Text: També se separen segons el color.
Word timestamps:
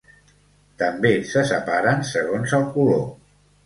També 0.83 1.13
se 1.33 1.45
separen 1.53 2.05
segons 2.17 2.61
el 2.63 2.69
color. 2.79 3.09